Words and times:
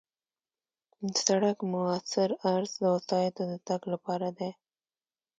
د 1.11 1.13
سړک 1.25 1.57
موثر 1.71 2.29
عرض 2.47 2.71
د 2.81 2.83
وسایطو 2.95 3.41
د 3.51 3.53
تګ 3.67 3.81
لپاره 3.93 4.27
دی 4.37 4.51